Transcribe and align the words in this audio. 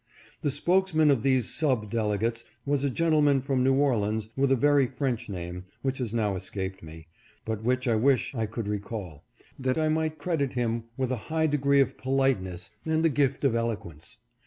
The 0.41 0.49
spokesman 0.49 1.11
of 1.11 1.21
these 1.21 1.53
sub 1.53 1.91
delegates 1.91 2.43
was 2.65 2.83
a 2.83 2.89
gentleman 2.89 3.39
from 3.39 3.63
New 3.63 3.75
Orleans 3.75 4.29
with 4.35 4.51
a 4.51 4.55
very 4.55 4.87
French 4.87 5.29
name, 5.29 5.65
which 5.83 5.99
has 5.99 6.11
now 6.11 6.35
escaped 6.35 6.81
me, 6.81 7.05
but 7.45 7.63
which 7.63 7.87
I 7.87 7.93
wish 7.95 8.33
I 8.33 8.47
could 8.47 8.67
recall, 8.67 9.25
that 9.59 9.77
I 9.77 9.89
might 9.89 10.17
credit 10.17 10.53
him 10.53 10.85
with 10.97 11.11
a 11.11 11.17
high 11.29 11.45
degree 11.45 11.81
of 11.81 11.99
politeness 11.99 12.71
and 12.83 13.05
the 13.05 13.09
gift 13.09 13.43
of 13.45 13.53
eloquence. 13.53 14.17